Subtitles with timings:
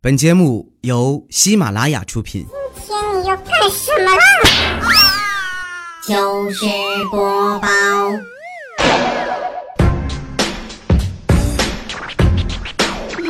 [0.00, 2.46] 本节目由喜马拉雅出品。
[2.86, 4.22] 今天你要干什么啦？
[6.06, 6.64] 就是
[7.10, 7.68] 播报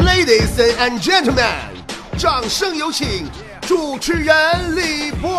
[0.05, 1.49] ，Ladies and gentlemen，
[2.19, 3.27] 掌声有请
[3.63, 5.31] 主持人李波。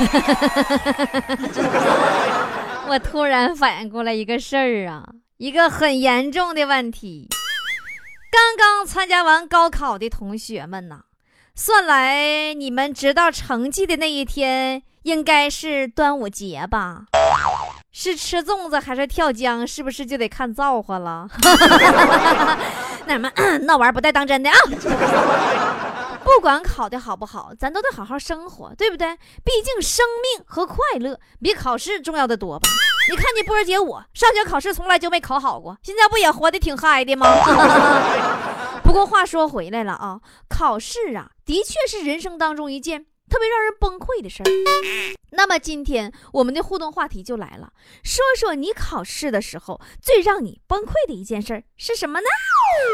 [2.88, 5.04] 我突然反应过来一个事儿啊，
[5.36, 7.28] 一个很严重的问题。
[8.30, 11.00] 刚刚参加完高考的同学们呐，
[11.54, 17.04] 算来你们知道成绩的那一天应该是端午节吧？
[17.92, 19.66] 是吃粽子还是跳江？
[19.66, 21.28] 是不是就得看造化了？
[23.06, 23.30] 那什么，
[23.66, 24.56] 那玩意儿不带当真的啊！
[26.22, 29.16] 不管考的好不好，咱都得好好生活，对不对？
[29.44, 32.68] 毕竟生命和快乐比考试重要的多吧？
[33.10, 37.26] 你看你波儿姐我上学考试从来就没考好过，现在不也活得挺嗨的吗？
[38.84, 44.46] 不过话说回来了啊，考试啊，的确是人生当中一件特别让人崩溃的事儿。
[45.32, 52.26] 那么今天我们的互动话题就来了，说说你考试的时候最让你崩溃的一件事儿是什么呢？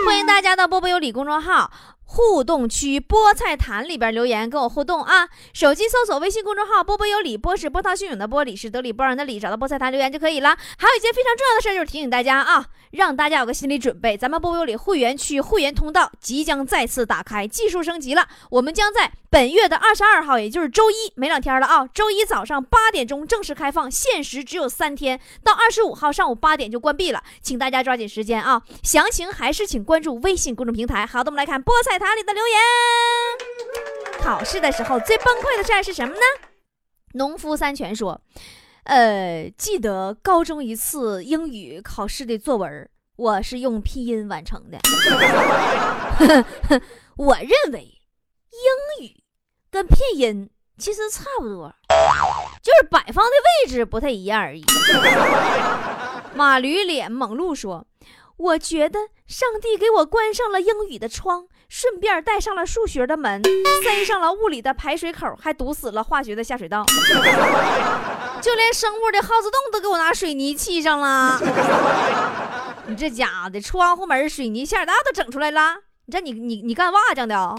[0.07, 1.71] 欢迎大家到波波有理公众号。
[2.07, 5.29] 互动区菠菜坛里边留言跟我互动啊！
[5.53, 10.57] 手机搜索微信公众号“波波有理”，波是波涛汹涌的波，理是得理不让的理，找到菠菜坛留言就可以了。
[10.79, 18.29] 还有一件非常重要的事就是提醒大家啊，让大家有个心理准备，咱们波波有理会员区会员通道即将再次打开，技术升级了。
[18.51, 28.63] 我们将在本月的二十二号，也就是周一，没两天了啊，周一早上八点钟正式开放，限时只有三天，到二十五号上午八点就关闭了，请大家抓紧时间啊！
[28.85, 31.05] 详情还是请关注微信公众平台。
[31.05, 32.59] 好的，我们来看菠菜塔里的留言。
[34.21, 36.21] 考试的时候最崩溃的事儿是什么呢？
[37.15, 38.21] 农夫三全说，
[38.85, 44.79] 呃，记得高中一次英语考试的作文，我是用拼音完成的。
[47.17, 47.81] 我认为
[48.51, 49.23] 英语
[49.71, 51.75] 跟拼音其实差不多，
[52.63, 54.65] 就是摆放的位置不太一样而已。
[56.35, 57.87] 马驴脸猛鹿说。
[58.39, 63.43] 我觉得上帝给我关上了英语的窗，顺便带上了数学的门，
[63.85, 66.85] 塞上了物理的排水口，还堵死了化学的下水道，
[68.41, 71.41] 就连生物的耗子洞都给我拿水泥砌上了。
[72.87, 77.55] 你这家的窗户门、水泥下水道都整出来了，你这你你你干瓦匠的啊？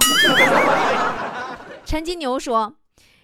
[1.85, 2.73] 陈金牛说。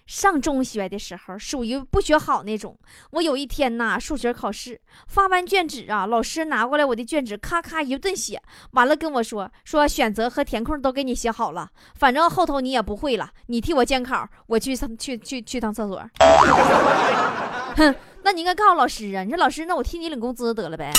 [0.06, 2.78] 上中学的时候属于不学好那种。
[3.12, 8.42] 我有一天呐，数学考试发完卷纸啊，老师拿过来我的卷纸，咔咔一顿写，
[8.72, 16.02] 完了跟我说说选择和填空都给你写好了，反正后头你也不会了，你替我监考，我去上去去去趟厕所。
[17.76, 19.22] 哼，那你应该告诉老师啊！
[19.22, 20.90] 你说老师，那我替你领工资得了呗。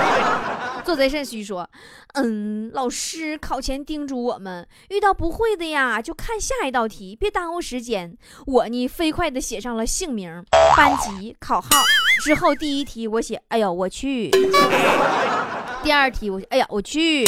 [0.82, 1.68] 做贼肾虚说，
[2.14, 8.16] 嗯，老师考前叮嘱我们，遇到不会的呀，就看下一道题，别耽误时间。
[8.46, 10.42] 我呢，飞快的写上了姓名、
[10.76, 11.68] 班级、考号。
[12.22, 14.30] 之后第一题我写，哎呦我去。
[15.82, 17.24] 第二题我，哎呀我去。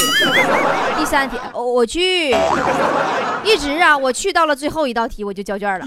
[0.97, 2.31] 第三题，哦我去。
[3.45, 5.87] 一直啊，我去到了最后一道题，我就交卷了。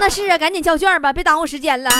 [0.00, 1.90] 那是啊，赶紧交卷吧，别耽误时间了。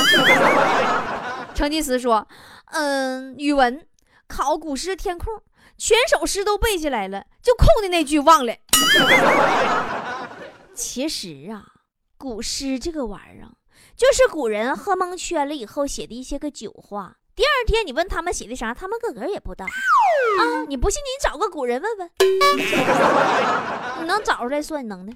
[1.54, 2.26] 成吉思说，
[2.72, 3.86] 嗯，语文。
[4.26, 5.42] 考古诗填空，
[5.76, 8.54] 全首诗都背下来了，就空的那句忘了。
[10.72, 11.64] 其实啊，
[12.16, 13.50] 古诗这个玩意儿，
[13.96, 17.16] 就是古人喝蒙圈了以后写的一些个酒话。
[17.34, 20.64] 第二天你问他们写的啥，他们个个也不知道啊！
[20.68, 22.08] 你不信，你找个古人问问，
[24.00, 25.12] 你能找出来算你能的。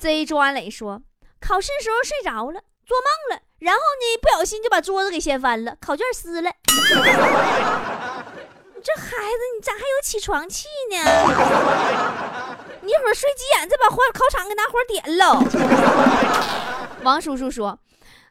[0.00, 1.02] Z 周安磊说，
[1.42, 3.42] 考试时候睡着了，做梦了。
[3.58, 6.50] 然后呢，不小心就把桌子给掀翻了，考卷撕了。
[6.50, 6.54] 你
[8.82, 10.96] 这孩子，你咋还有起床气呢？
[12.80, 15.38] 你一会儿睡急眼，再把火考场给拿火点了。
[17.04, 17.78] 王叔叔说，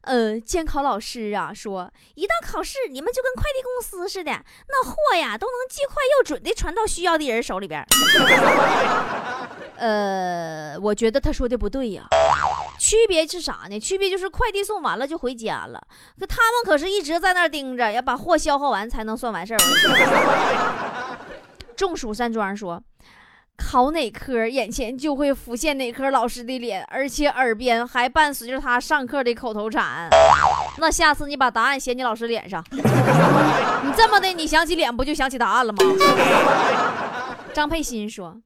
[0.02, 4.32] 呃，监考老师啊说，一到考试，你们就跟快递公司似的，
[4.70, 7.86] 那货呀都能既快又准的传到需要的人手里边。
[9.80, 12.04] 呃，我觉得他说的不对呀。
[12.78, 13.80] 区别是啥呢？
[13.80, 15.82] 区别就是快递送完了就回家了，
[16.18, 19.60] 可他们可是一直在那儿盯着，要把货消耗完才能算完事儿。
[21.76, 22.82] 众鼠山庄说，
[23.58, 30.10] 考哪科眼前就会浮现哪科老师的脸，而且耳边还伴随着他上课的口头禅。
[30.78, 35.80] 那下次你把答案写你老师脸上， 你这么的，你想起脸不就想起答案了吗？
[37.54, 38.38] 张佩欣说。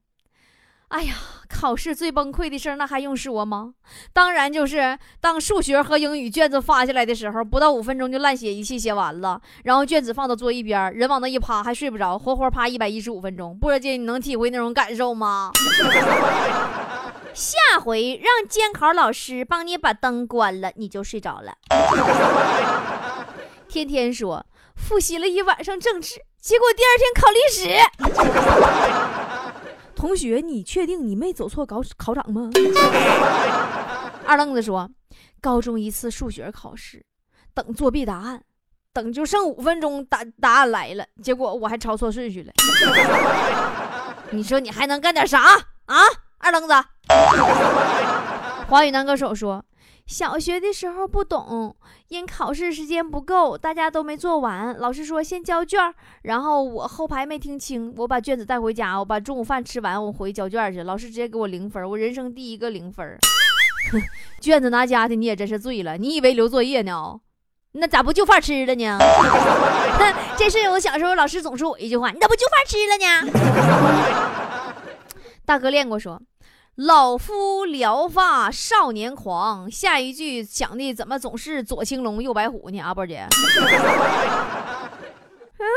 [0.94, 1.16] 哎呀，
[1.50, 3.74] 考试最崩溃的事儿，那还用说吗？
[4.14, 13.58] 当然就是当数学和英语卷子发下来的时候，不到五分钟就乱写一气写完了，然后卷子放到桌一边，人往那一趴还睡不着，活活趴一百一十五分钟。
[13.58, 15.52] 波姐，你能体会那种感受吗？
[17.34, 21.56] 下回让监考老师帮你把灯关了，你就睡着了。
[23.68, 24.46] 天天说
[24.76, 27.68] 复习了一晚上政治，结果第二天考历史。
[30.04, 32.50] 同学，你确定你没走错考考场吗？
[34.28, 34.90] 二愣子说，
[35.40, 37.06] 高中一次数学考试，
[37.54, 38.44] 等作弊答案，
[38.92, 42.52] 等就剩五分钟，答答案来了，结果我还抄错顺序了。
[44.32, 45.40] 你说你还能干点啥
[45.86, 45.96] 啊？
[46.38, 46.74] 二愣子。
[48.68, 49.64] 华语男歌手说。
[50.06, 51.76] 小学的时候不懂，
[52.10, 54.78] 因考试时间不够，大家都没做完。
[54.78, 55.80] 老师说先交卷，
[56.24, 60.84] 然后我后排没听清，我把卷子带回家，我把中午饭吃完，我回交卷去。
[60.84, 63.18] 老师直接给我零分，我人生第一个零分。
[64.42, 67.20] 卷子拿家的你也真是醉了，你以为留作业呢？
[67.72, 69.00] 那咋不就饭吃了呢？
[70.38, 73.32] 这是我小时候老师总说我一句话，你咋不就饭吃了呢？
[75.46, 76.22] 大哥练过说。
[76.76, 82.80] 老夫聊发少年狂，下一句讲的怎么总是左青龙右白虎呢？
[82.80, 83.28] 阿波姐，
[85.60, 85.68] 嗯，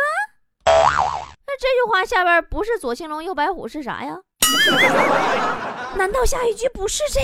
[0.64, 4.16] 那这句话下边不是左青龙右白虎是啥呀？
[5.96, 7.20] 难道下一句不是这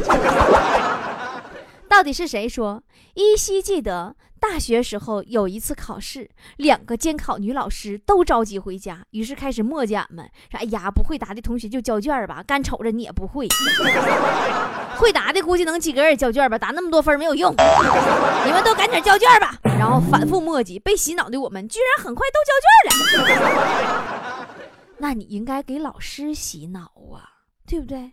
[1.88, 2.82] 到底是谁说？
[3.14, 4.16] 依稀记得。
[4.42, 13.46] 大学时候有一次考试，两个监考女老师都着急回家，于是开始磨叽俺们说：“哎呀，不会答的同学就交卷吧，干瞅着你也不会。
[14.98, 22.52] 会答的估计能及格也交卷吧，答那么多分没有用，你们都赶紧交卷吧。”然后反复磨叽，被洗脑的我们居然很快都交
[23.14, 24.48] 卷了。
[24.98, 28.12] 那你应该给老师洗脑啊，对不对？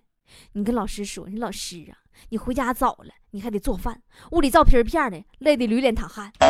[0.54, 4.02] 你跟老师说：“你老师啊。”你回家早了，你还得做饭，
[4.32, 6.32] 屋里照片片的，累得驴脸淌汗。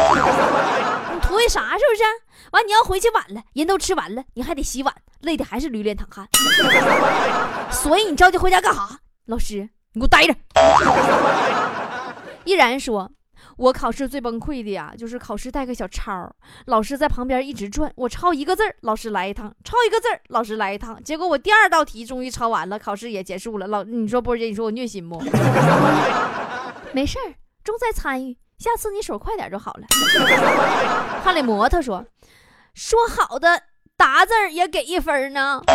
[1.14, 1.78] 你图个啥？
[1.78, 2.04] 是不是？
[2.52, 6.28] 完，你要回去晚了，人都吃完了，你还得洗碗，累的还是驴脸淌汗。
[7.72, 9.00] 所以你着急回家干啥？
[9.26, 10.36] 老师，你给我待着。
[12.46, 13.12] 依然说。
[13.60, 16.34] 我考试最崩溃的呀，就是考试带个小抄，
[16.68, 21.04] 老师在旁边一直转，我抄一个字儿，老师来一趟；抄一个字儿，老师来一趟。
[21.04, 23.68] 结果我第二道题终于抄完了，考试也结束了。
[23.68, 25.22] 老，你说波姐，你说我虐心不？
[26.94, 29.86] 没事儿，重在参与，下次你手快点就好了。
[31.22, 32.06] 哈里摩托说
[32.74, 33.64] ：“说好的
[33.98, 35.74] 答字儿也给一分呢， 那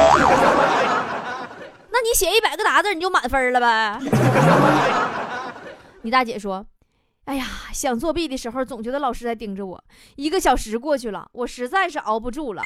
[2.01, 4.01] 你写一百个答字你就满分了呗？”
[6.01, 6.65] 你大姐说。
[7.25, 9.83] 哎呀，想作弊的时候总觉得老师在盯着我。
[10.17, 12.63] 一个小时过去了，我实在是熬不住了。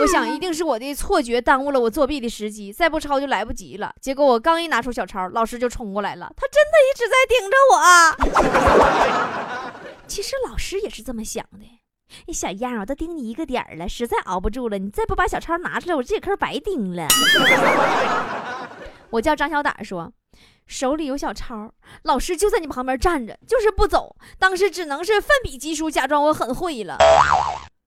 [0.00, 3.94] 我想一定是我的错觉耽误了我作弊的时机，再不抄就来不及了。
[4.00, 6.32] 结果我刚一拿出小抄，老师就冲过来了。
[6.36, 7.78] 他真的一直在盯着我。
[10.08, 11.60] 其实老师也是这么想的。
[12.26, 14.78] 你小样，我都盯你一个点儿了，实在熬不住了。
[14.78, 17.06] 你再不把小抄拿出来，我这节课白盯了。
[19.10, 20.12] 我叫张小胆说。
[20.66, 21.72] 手里有小抄，
[22.02, 24.16] 老师就在你旁边站着，就是不走。
[24.38, 26.96] 当时只能是奋笔疾书，假装我很会了。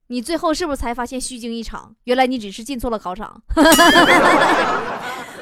[0.08, 1.96] 你最后是不是才发现虚惊一场？
[2.04, 3.42] 原来你只是进错了考场。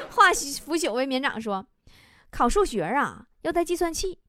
[0.09, 0.31] 化
[0.63, 1.65] 腐朽为绵长说，
[2.31, 4.19] 考数学啊要带计算器。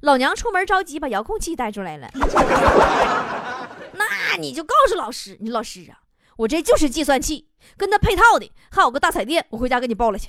[0.00, 2.10] 老娘出门着急，把遥控器带出来了。
[3.92, 6.00] 那你就告诉老师，你老师啊，
[6.38, 7.46] 我这就是计算器，
[7.76, 10.26] 跟他配套的还有个大彩电，我回家给你报了去。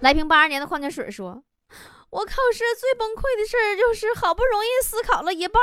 [0.00, 1.42] 来瓶八二年的矿泉水说
[2.10, 5.60] ：“我考试最崩溃的事儿就是好不容易思考了一半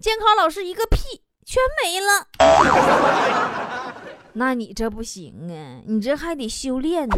[0.00, 2.26] 监考老师一个屁全没了。
[4.32, 7.16] 那你这不行啊，你这还得修炼呢。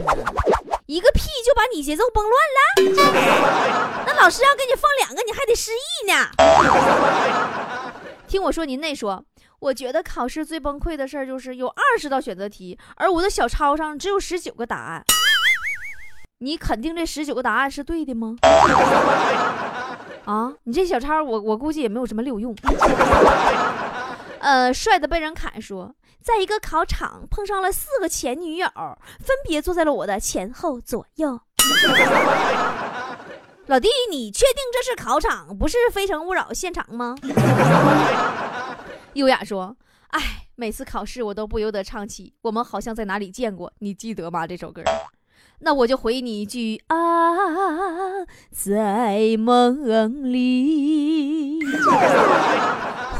[0.87, 2.35] 一个屁就把你节奏崩乱
[2.97, 6.31] 了， 那老师要给你放两个，你还得失忆呢。
[8.27, 9.25] 听我说，您那说，
[9.61, 15.05] 我觉得考试最崩溃的事儿就是有二十道选择题，而我的小抄上只有十九个答案。”
[16.41, 18.37] 你肯定这十九个答案是对的吗？
[20.25, 22.55] 啊，你这小抄，我我估计也没有什么六用。
[24.39, 25.93] 呃，帅的被人砍说，
[26.23, 28.69] 在一个考场碰上了四个前女友，
[29.19, 31.41] 分别坐在了我的前后左右。
[33.67, 37.17] 老弟，你确定这是考场，不是《非诚勿扰》现场吗？
[39.15, 39.77] 优雅说，
[40.09, 44.47] 哎，每次考试我都不由得唱起《我们好像在哪里见过》，你记得吗？
[44.47, 44.83] 这首歌。
[45.61, 46.97] 那我就回你一句啊，
[48.53, 51.59] 在梦里。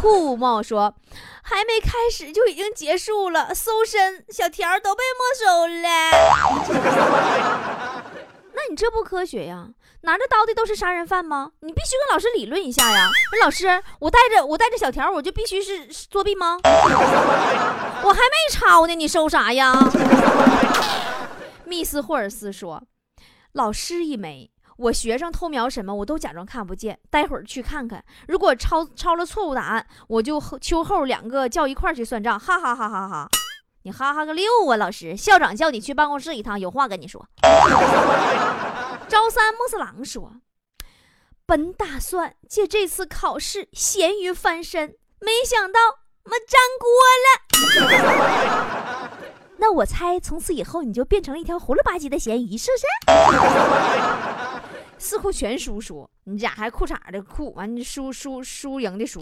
[0.01, 0.95] 护茂说
[1.43, 5.89] ：“还没开始就已经结束了，搜身小条都被没收了。
[8.55, 9.69] 那你这不科学呀！
[10.03, 11.51] 拿着刀的都是杀人犯吗？
[11.61, 13.11] 你必须跟老师理论一下呀！
[13.43, 16.59] 老师，我带着我带着小条，我就必须是作弊吗？
[16.65, 19.73] 我还没抄呢，你收啥呀？
[21.69, 22.83] 密斯霍尔斯说
[23.53, 26.99] ：“老师一枚，我学生偷瞄什么，我都假装看不见。
[27.11, 33.29] 待会儿去看看，如果抄抄了错误答案，我就秋后两个叫一块去算账。”哈哈哈哈哈！
[33.83, 34.77] 你哈哈个六啊！
[34.77, 37.25] 老师，校长叫你去办公室一趟，有话跟你说。
[39.09, 40.33] 朝三暮四郎说
[41.47, 45.81] ：“本打算借这次考试咸鱼翻身，没想到
[46.25, 46.91] 我粘锅
[48.83, 48.88] 了。
[49.69, 52.87] 那我猜从此以后你就变成了一条胡了吧唧的咸鱼，是不是？”
[54.97, 57.53] 四库全书说：“你咋还裤衩的裤？
[57.53, 59.21] 完你输输输赢的输。”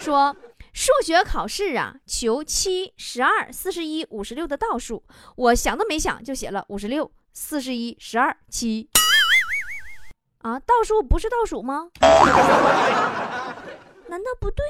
[0.00, 0.34] 说
[0.72, 5.04] 数学考试啊，求七、十二、四十一、五十六的倒数，
[5.36, 7.12] 我想都没想就写了五十六。
[7.34, 8.88] 四十一、十二、七，
[10.38, 11.90] 啊，倒数不是倒数吗？
[14.08, 14.64] 难道不对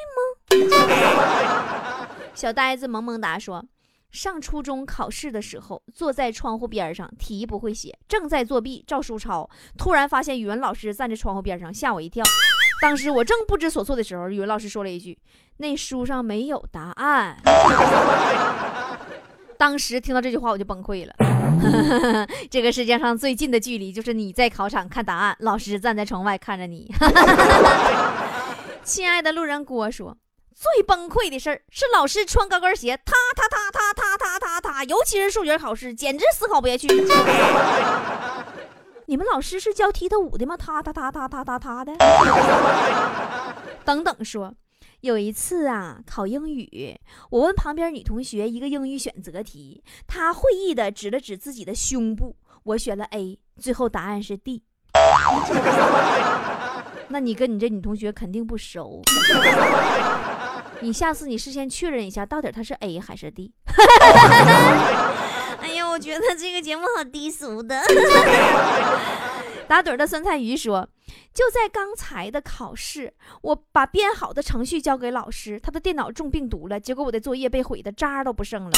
[0.67, 2.09] 吗？
[2.35, 3.65] 小呆子萌萌哒说
[4.11, 9.49] ：“上初中考试的时候，坐在窗户边上，题不会写，正在作弊照书抄，
[9.79, 12.25] 突然发现语文老师站在窗户边上，吓我一跳。
[12.83, 15.17] 当时我正不知所措的时候，语文老师说了一句
[15.59, 17.39] ：‘那书上没有答案。
[19.59, 21.15] ’当时听到这句话，我就崩溃了。
[22.51, 26.91] ”这个世界上最近的距离，就是你在考场看答案，老师站在窗外看着你。
[28.83, 30.17] 亲爱的路人郭说，
[30.55, 33.80] 最崩溃的事儿是老师穿高跟鞋，踏踏踏踏
[34.85, 36.89] 尤其是数学考试，简直思考不下去。
[39.07, 40.57] 你们老师是教踢踏舞的吗？
[40.57, 41.93] 踏踏踏踏踏踏踏的。
[43.85, 44.55] 等等说。
[45.01, 46.95] 有一次啊，考英语，
[47.31, 54.63] 我问旁边女同学一个英语选择题，她会意的指了指自己的胸部，我选了 A，最后答案是 D。
[57.09, 59.01] 那你跟你这女同学肯定不熟，
[60.83, 63.53] 你下次你事先确认一下，到底他是 A 还是 D。
[65.61, 67.83] 哎呀，我觉得这个节目好低俗的。
[69.69, 70.89] 打盹的酸菜鱼说
[71.33, 78.71] ：“就在刚才的考试，我把编好的程序交给老师，他的电脑中病毒了，结果我的作业被毁的渣都不剩了。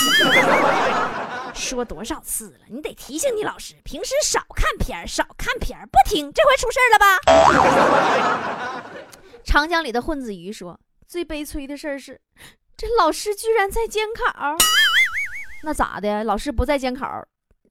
[1.55, 8.83] 说多少次了，你得提醒你老师，平时少看片少看片不听，这回出事了吧？”
[9.45, 10.79] 长江里的混子鱼说
[11.13, 12.19] ：“最悲催的事儿是，
[12.75, 14.57] 这老师居然在监考。
[15.63, 16.25] 那咋的？
[16.25, 17.23] 老师不在监考？”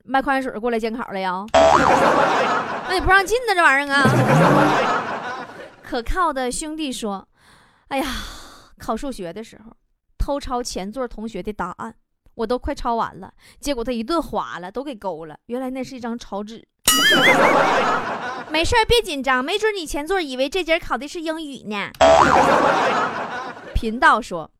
[0.05, 1.43] 卖矿泉水过来监考了呀？
[2.87, 5.47] 那也不让进呢，这玩意儿啊！
[5.81, 7.27] 可靠的兄弟说
[7.89, 8.05] ：“哎呀，
[8.77, 9.75] 考数学的时候
[10.19, 11.95] 偷抄前座同学的答案，
[12.35, 15.35] 我都快抄完了，结果他一顿划了，都给勾了。
[15.47, 16.63] 原来那是一张草纸。
[18.51, 21.91] 没事别紧张，没准你前座以为这节考的是英语呢。”
[23.73, 24.51] 频道说。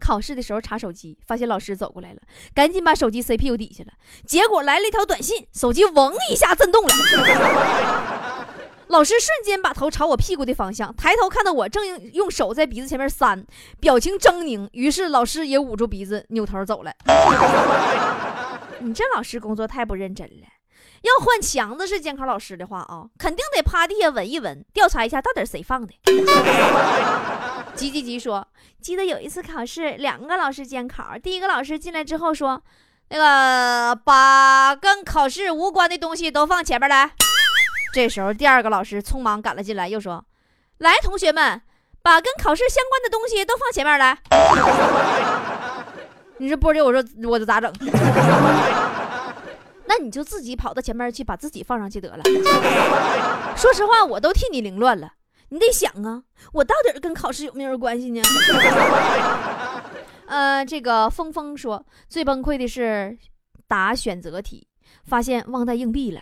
[0.00, 2.20] 考试的时候查手机，发现老师走过来了，
[2.54, 3.92] 赶紧把手机塞屁股底下了。
[4.26, 6.90] 结果来了一条短信，手机嗡一下震动了。
[8.88, 13.46] 老师瞬间把头朝我屁股的方向抬头，看到我正用手在鼻子前面扇，
[13.80, 14.68] 表情狰狞。
[14.72, 16.92] 于是老师也捂住鼻子，扭头走了。
[18.80, 20.46] 你这老师工作太不认真了。
[21.04, 25.92] 要换强子是监考老师的话啊，肯定得趴地下闻一闻，调查一下到底谁放的。
[27.74, 28.48] 急急急说，
[28.80, 31.18] 记得有一次考试，两个老师监考。
[31.22, 32.62] 第一个老师进来之后说
[33.10, 37.10] ：“那个把跟考试无关的东西都放前面来。”
[37.92, 40.24] 这时候第二个老师匆忙赶了进来，又说
[40.78, 41.60] ：“来，同学们，
[42.00, 44.16] 把跟考试相关的东西都放前面来。
[46.38, 47.70] ”你说波姐，我说我这咋整？
[49.86, 52.22] 那你就自己跑到前面去，把自己放上去得了。
[53.56, 55.12] 说实话，我都替你凌乱了。
[55.50, 56.22] 你得想啊，
[56.52, 58.22] 我到底跟考试有没有关系呢？
[60.26, 63.16] 呃，这个峰峰说最崩溃的是
[63.68, 64.66] 答选择题，
[65.06, 66.20] 发现忘带硬币了。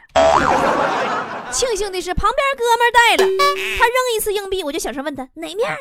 [1.50, 3.28] 庆幸的是旁边哥们带了，
[3.78, 5.76] 他扔一次硬币，我就小声问他哪面。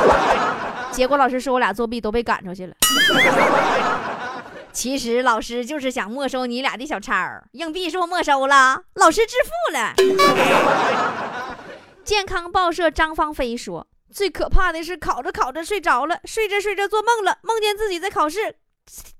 [0.92, 2.74] 结果老师说我俩作弊都被赶出去了。
[4.72, 7.14] 其实老师就是想没收你俩的小抄，
[7.52, 9.94] 硬币是我没收了，老师致富了。
[12.02, 18.56] 健康报社张芳菲说：“最可怕的是考着考着睡着了，睡着睡着做梦了，梦见自己在考试，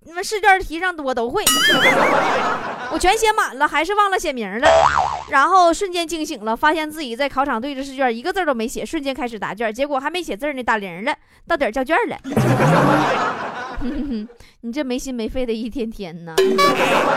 [0.06, 1.44] 那试卷题上我都会，
[2.90, 4.68] 我全写满了，还是忘了写名了。
[5.30, 11.14] 然后瞬间惊醒了，发现自己在考场对着试卷，一个字都没写，瞬间开始答卷，结果还没写字呢，打铃了，
[11.47, 12.18] 到点交卷了。
[14.62, 16.34] 你这没心没肺的一天天呢，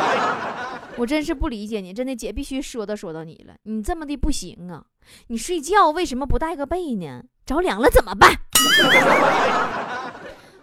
[0.97, 4.83] 我真是不理解你，真的姐必须说道说到你了，你这么的不行啊！
[5.27, 7.23] 你睡觉为什么不带个被呢？
[7.45, 8.31] 着凉了怎么办？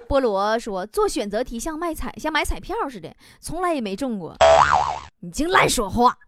[0.09, 4.37] 菠萝说做选择题像卖彩像买彩票似的，从来也没中过。
[5.21, 6.19] 你净乱说话！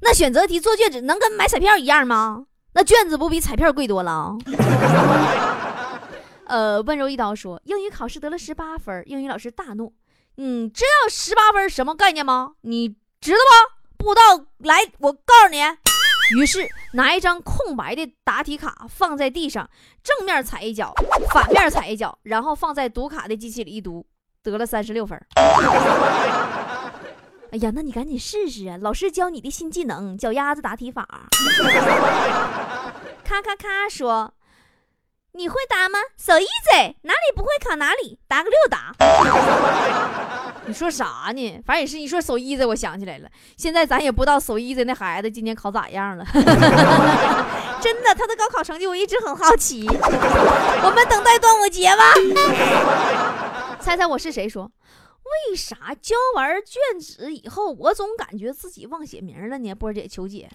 [0.00, 2.44] 那选择题做卷子能跟买彩票一样吗？
[2.74, 4.36] 那卷子不比彩票贵多了？
[6.52, 9.94] 呃，温柔一刀说英语考试得了十八分，英语老师大怒。
[10.34, 12.52] 你知道十八分什么概念吗？
[12.60, 13.72] 你知道吗？
[13.96, 15.62] 不知道，来，我告诉你。
[16.38, 19.66] 于是拿一张空白的答题卡放在地上，
[20.02, 20.92] 正面踩一脚，
[21.32, 24.04] 反面踩一脚，然后放在读卡的机器里一读，
[24.42, 25.18] 得了三十六分。
[27.50, 28.76] 哎呀，那你赶紧试试啊！
[28.78, 31.08] 老师教你的新技能——脚丫子答题法。
[33.24, 34.34] 咔咔咔说。
[35.34, 38.94] 你会答吗？So easy，哪里不会考哪里，答个六答。
[40.66, 41.62] 你说啥呢？
[41.66, 43.28] 反正也是你说 so easy，我想起来了。
[43.56, 46.24] 现在咱也不知道 so easy 那孩子今年考咋样了。
[47.80, 49.86] 真的，他的高考成绩我一直很好奇。
[49.88, 52.14] 我们等待端午节吧。
[53.80, 54.46] 猜猜我是谁？
[54.48, 54.70] 说
[55.50, 59.74] 为啥交完卷子以后，我总感觉自己忘写名了呢？
[59.74, 60.48] 波姐求解。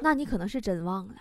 [0.00, 1.14] 那你可能是真忘了，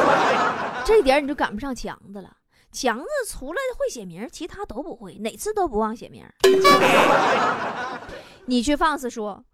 [0.84, 2.30] 这点你就赶不上强子了。
[2.70, 6.24] 强子除了会写名，其他都不会，哪次都不忘写名。
[8.46, 9.44] 你去放肆说，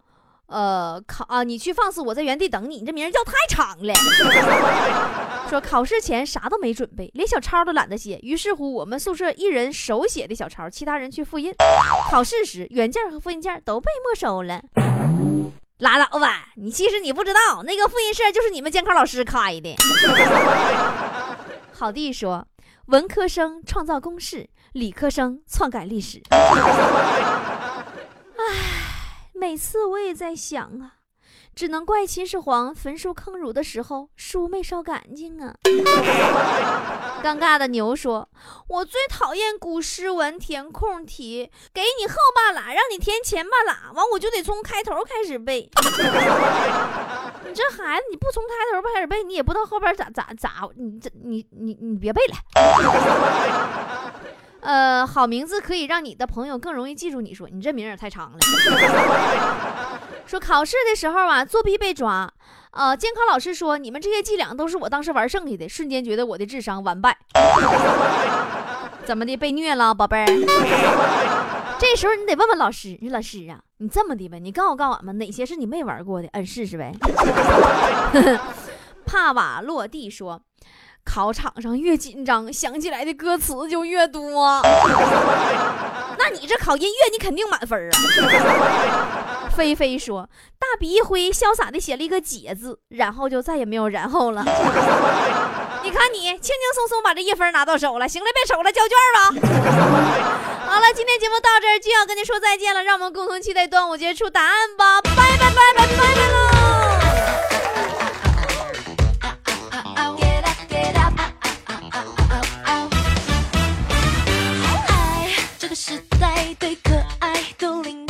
[0.46, 2.76] 呃，考啊，你去放肆，我在原地等你。
[2.78, 3.92] 你这名叫太长了。
[5.50, 8.20] 说考试前啥都没准备，连小抄都懒得写。
[8.22, 11.52] 于是乎，我们宿舍一人手写的小抄，其他人去复印。
[12.10, 14.62] 考试时，原件和复印件都被没收了。
[15.78, 16.48] 拉倒吧！
[16.56, 19.76] 你其实你不知道，那个复印社就是你们监考老师开的。
[21.72, 22.46] 好弟说，
[22.86, 26.20] 文科生创造公式，理科生篡改历史。
[26.30, 26.40] 唉，
[29.32, 30.97] 每次我也在想啊。
[31.58, 35.52] 只能怪秦始皇焚书坑儒的时候书没烧干净啊！
[37.20, 38.28] 尴尬的牛说
[38.70, 45.68] ：“我最讨厌古诗文填空题，给你后半拉，让你填前半拉，完我就得从开头开始背。
[47.44, 52.36] 你这孩子，你不从开头开始背，你也不知道后边咋咋咋，你这你你你别背了。
[54.60, 57.34] 呃，好名字可以让你的朋友更容易记住你。
[57.34, 58.38] 说你这名也太长了。”
[60.28, 62.30] 说考试的时候啊，作弊被抓，
[62.72, 67.16] 呃，监考老师说你们这些伎俩都是我当时玩剩下的，瞬间觉得我的智商完败。
[69.06, 70.26] 怎么的，被虐了，宝贝儿？
[71.78, 76.92] 这时候你得问问老师，你老师啊，你这么的呗，你告诉告诉俺们哪些是你没玩过的，嗯，试试呗。
[79.06, 80.42] 帕瓦落地说，
[81.06, 84.60] 考场上越紧张，想起来的歌词就越多。
[86.20, 89.37] 那你这考音乐，你肯定满分啊。
[89.58, 94.40] 菲菲说：“大笔一挥，潇洒的写了一个解字，然后就再也没有然后了。
[95.82, 99.18] 你看你轻轻松松把这一分拿到手了，行了，别瞅了，交卷吧。
[100.70, 106.38] 好了，今天节目到这儿就要跟您说再见了，让我们共同期待端午节出答案吧，拜拜拜拜拜拜喽。”
[116.20, 116.68] 白天
[117.82, 118.07] 很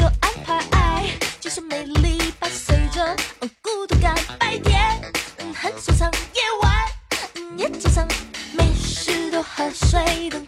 [9.73, 10.48] 谁懂。